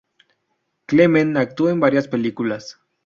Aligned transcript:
Clement 0.87 1.37
actuó 1.37 1.69
en 1.69 1.79
varias 1.79 2.07
películas. 2.07 2.79